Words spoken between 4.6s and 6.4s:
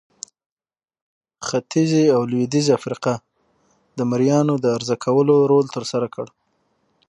عرضه کولو رول ترسره کړ.